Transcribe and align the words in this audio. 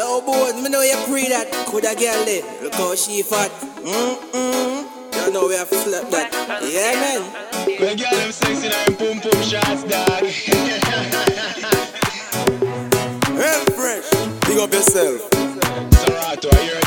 Yo, 0.00 0.22
boy, 0.22 0.52
me 0.62 0.70
know 0.70 0.80
you 0.80 0.96
pre 1.06 1.28
that. 1.28 1.52
Coulda 1.68 1.94
girl 1.94 2.24
there. 2.24 2.40
Look 2.62 2.72
how 2.72 2.94
she 2.94 3.20
fat. 3.20 3.50
Mm-mm. 3.84 4.88
You 5.26 5.30
know 5.30 5.46
we 5.46 5.54
have 5.56 5.68
to 5.68 5.76
slap 5.76 6.08
that. 6.08 6.32
Yeah, 6.64 6.96
man. 6.96 7.20
Well, 7.78 7.94
girl, 7.94 8.10
them 8.16 8.32
sexy 8.32 8.68
and 8.72 8.96
pum 8.96 9.20
pum 9.20 9.42
shots, 9.44 9.84
dog. 9.84 10.24
Real 13.36 13.64
fresh. 13.76 14.08
Big 14.48 14.58
up 14.58 14.72
yourself. 14.72 15.28
Seratuh, 16.00 16.48
I 16.48 16.62
hear 16.64 16.79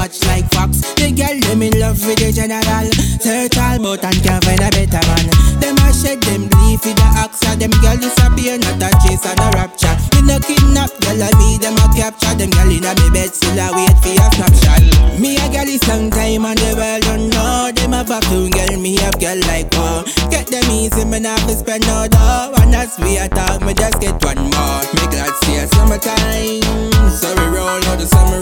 watch 0.00 0.24
like 0.24 0.48
fox. 0.56 0.80
The 0.96 1.12
girl 1.12 1.36
them 1.44 1.60
in 1.60 1.76
love 1.76 2.00
with 2.00 2.16
the 2.16 2.32
general. 2.32 2.88
Turtle 3.20 3.76
but 3.84 4.00
and 4.00 4.20
can't 4.24 4.40
find 4.40 4.64
a 4.64 4.72
better 4.72 5.04
man. 5.04 5.28
Them 5.60 5.76
a 5.76 5.92
shed 5.92 6.24
them 6.24 6.48
leaf 6.48 6.80
with 6.80 6.96
the 6.96 7.08
axe. 7.20 7.44
Them 7.44 7.72
girl 7.84 8.00
disappear 8.00 8.56
not 8.56 8.80
a 8.80 8.88
chase 9.04 9.28
and 9.28 9.36
a 9.36 9.48
rapture. 9.52 9.92
Me 10.16 10.24
no 10.24 10.40
kidnap 10.40 10.88
girl 11.04 11.20
and 11.20 11.36
me 11.36 11.60
them 11.60 11.76
a 11.76 11.84
capture. 11.92 12.32
Them 12.32 12.48
girl 12.48 12.72
inna 12.72 12.96
me 12.96 13.06
bed 13.12 13.28
still 13.36 13.60
a 13.60 13.68
wait 13.76 13.92
for 14.00 14.16
a 14.16 14.26
snapshot. 14.32 14.84
Me 15.20 15.36
a 15.36 15.46
girl 15.52 15.68
is 15.68 15.84
sometime 15.84 16.48
and 16.48 16.56
the 16.56 16.72
world 16.80 17.04
don't 17.04 17.28
know. 17.28 17.68
Them 17.76 17.92
a 17.92 18.02
few 18.24 18.48
girl 18.48 18.72
me 18.80 18.96
have 19.04 19.20
girl 19.20 19.36
like 19.52 19.68
wow. 19.76 20.00
Get 20.32 20.48
them 20.48 20.64
easy 20.72 21.04
me 21.04 21.20
not 21.20 21.44
fi 21.44 21.52
spend 21.60 21.84
no 21.84 22.08
dough. 22.08 22.56
And 22.56 22.72
that's 22.72 22.96
we 22.96 23.20
a 23.20 23.28
talk 23.28 23.60
me 23.60 23.76
just 23.76 24.00
get 24.00 24.16
one 24.24 24.48
more. 24.48 24.80
Me 24.96 25.04
glad 25.12 25.36
see 25.44 25.60
a 25.60 25.68
summertime. 25.76 26.64
So 27.12 27.28
we 27.36 27.44
roll 27.52 27.84
out 27.84 28.00
the 28.00 28.08
summer 28.08 28.40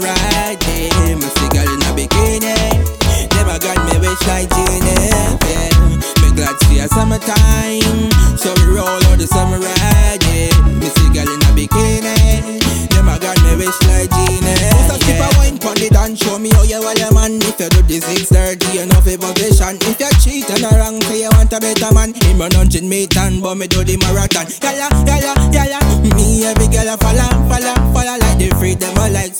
wish 13.69 13.81
like 13.87 14.09
Genie. 14.09 14.55
So 14.89 14.97
keep 15.05 15.21
a 15.21 15.29
wine 15.37 15.57
pon 15.57 15.75
the 15.77 15.89
dance. 15.89 16.19
Show 16.19 16.39
me 16.39 16.49
how 16.49 16.63
you 16.63 16.81
want 16.81 16.99
your 16.99 17.13
man. 17.13 17.37
If 17.41 17.59
you 17.59 17.69
do 17.69 17.81
the 17.85 18.01
630, 18.01 18.77
you 18.77 18.85
know 18.85 19.01
fi 19.01 19.15
position. 19.17 19.77
If 19.85 19.99
you 20.01 20.11
cheat 20.21 20.49
and 20.49 20.65
a 20.65 20.69
wrong, 20.77 21.01
say 21.05 21.21
you 21.21 21.29
want 21.31 21.53
a 21.53 21.59
better 21.59 21.93
man. 21.93 22.13
Him 22.13 22.39
run 22.39 22.51
hundred 22.51 22.83
meter, 22.83 23.29
but 23.41 23.55
me 23.55 23.67
do 23.67 23.83
the 23.83 23.97
marathon. 23.97 24.49
Yalla, 24.61 24.89
yalla, 25.05 25.33
yalla. 25.53 25.79
Me 26.15 26.45
every 26.45 26.67
girl 26.67 26.89
a 26.89 26.97
follow, 26.97 27.29
follow, 27.47 27.75
follow 27.93 28.17
like 28.17 28.37
the 28.41 28.49
freedom 28.57 28.97
I 28.97 29.09
like. 29.09 29.38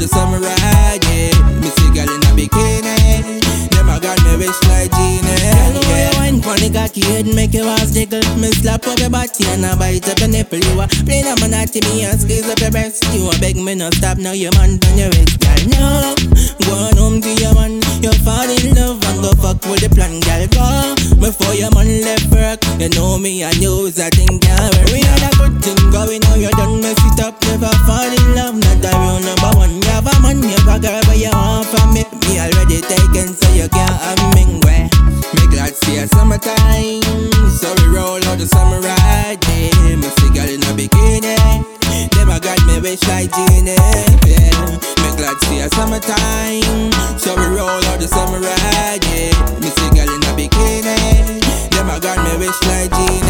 The 0.00 0.40
ride. 0.40 1.04
Yeah, 1.04 1.60
me 1.60 1.68
see 1.76 1.92
girl 1.92 2.08
in 2.08 2.24
a 2.24 2.32
bikini. 2.32 3.40
Never 3.76 4.00
got 4.00 4.16
me 4.24 4.36
wish 4.40 4.60
like 4.68 4.90
Genie. 4.96 5.28
Yeah, 5.28 6.10
wine 6.16 6.40
funny 6.40 6.70
cocky 6.70 7.02
head 7.04 7.26
make 7.26 7.52
your 7.52 7.66
ass 7.66 7.92
jiggle. 7.92 8.24
Me 8.36 8.48
slap 8.48 8.86
up 8.86 8.98
your 8.98 9.10
body 9.10 9.44
and 9.52 9.66
I 9.66 9.76
bite 9.76 10.08
up 10.08 10.18
your 10.18 10.28
nipple. 10.28 10.58
You 10.58 10.80
a 10.80 10.88
play 11.04 11.20
a 11.20 11.36
man 11.40 11.54
at 11.54 11.74
me 11.74 12.04
and 12.04 12.20
squeeze 12.20 12.48
up 12.48 12.58
your 12.60 12.70
breast. 12.70 13.04
You 13.12 13.28
a 13.28 13.36
beg 13.40 13.56
me 13.56 13.74
no 13.74 13.90
stop 13.90 14.16
now 14.16 14.32
your 14.32 14.52
man 14.56 14.80
on 14.80 14.96
your 14.96 15.10
wrist. 15.12 15.40
Girl, 15.40 15.62
no, 15.68 16.14
go 16.64 16.72
on 16.80 16.96
home 16.96 17.20
to 17.20 17.32
your 17.36 17.54
man. 17.54 17.80
You 18.00 18.12
fall 18.24 18.48
in 18.48 18.74
love 18.74 19.04
and 19.04 19.20
go 19.20 19.32
fuck 19.36 19.60
with 19.68 19.84
the 19.84 19.90
plan, 19.92 20.20
girl. 20.24 20.48
Go 20.48 20.96
before 21.20 21.54
your 21.54 21.70
man 21.76 22.00
left 22.00 22.32
work. 22.32 22.60
You 22.80 22.88
know 22.96 23.18
me 23.18 23.44
you 23.60 23.86
is 23.86 23.98
a 24.00 24.08
thing, 24.08 24.40
girl. 24.40 24.72
We 24.88 25.04
had 25.04 25.28
a 25.28 25.30
good 25.36 25.60
thing 25.60 25.80
going 25.92 26.24
on. 26.32 26.40
You 26.40 26.50
done 26.56 26.80
mess 26.80 26.96
it 26.96 27.20
up. 27.20 27.36
Never 27.44 27.68
fall 27.84 28.08
in 28.08 28.34
love. 28.34 28.39
A 30.54 30.78
girl, 30.78 31.00
but 31.06 31.18
you 31.18 31.30
want 31.32 31.66
from 31.66 31.94
me. 31.94 32.04
Me 32.26 32.40
already 32.40 32.80
taken, 32.80 33.34
so 33.34 33.50
you 33.52 33.68
can't 33.68 33.96
have 34.02 34.34
me. 34.34 34.58
Where? 34.64 34.88
Me 35.36 35.46
glad 35.50 35.74
see 35.76 35.98
a 35.98 36.06
summertime, 36.08 37.02
so 37.50 37.74
we 37.78 37.86
roll 37.94 38.22
out 38.24 38.38
the 38.38 38.46
summer 38.46 38.80
ride. 38.80 39.38
Yeah, 39.46 39.96
me 39.96 40.08
see 40.18 40.30
girl 40.32 40.48
in 40.48 40.62
a 40.62 40.72
bikini. 40.74 41.36
Never 42.16 42.40
got 42.40 42.58
me 42.66 42.80
wish 42.80 43.02
like 43.08 43.30
Genie. 43.34 43.76
Yeah, 44.26 44.78
me 45.02 45.10
glad 45.16 45.38
see 45.42 45.60
a 45.60 45.68
summertime, 45.70 46.92
so 47.18 47.36
we 47.36 47.46
roll 47.56 47.84
out 47.90 47.98
the 48.00 48.08
summer 48.08 48.40
ride. 48.40 49.04
Yeah, 49.06 49.34
me 49.60 49.68
see 49.68 49.90
girl 49.94 50.08
in 50.08 50.22
a 50.24 50.32
bikini. 50.34 51.40
Never 51.72 52.00
got 52.00 52.18
me 52.24 52.46
wish 52.46 52.60
like 52.66 52.90
Genie. 52.90 53.29